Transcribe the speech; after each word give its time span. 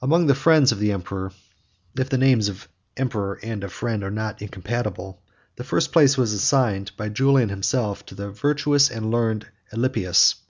Among 0.00 0.28
the 0.28 0.34
friends 0.34 0.72
of 0.72 0.78
the 0.78 0.92
emperor 0.92 1.30
(if 1.94 2.08
the 2.08 2.16
names 2.16 2.48
of 2.48 2.68
emperor, 2.96 3.38
and 3.42 3.62
of 3.62 3.70
friend, 3.70 4.02
are 4.02 4.10
not 4.10 4.40
incompatible) 4.40 5.20
the 5.56 5.62
first 5.62 5.92
place 5.92 6.16
was 6.16 6.32
assigned, 6.32 6.92
by 6.96 7.10
Julian 7.10 7.50
himself, 7.50 8.06
to 8.06 8.14
the 8.14 8.30
virtuous 8.30 8.90
and 8.90 9.10
learned 9.10 9.46
Alypius. 9.70 10.36